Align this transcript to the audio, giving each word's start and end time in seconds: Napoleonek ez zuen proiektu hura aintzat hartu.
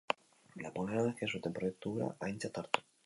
Napoleonek 0.61 1.21
ez 1.27 1.29
zuen 1.41 1.55
proiektu 1.59 1.93
hura 1.93 2.09
aintzat 2.29 2.59
hartu. 2.63 2.87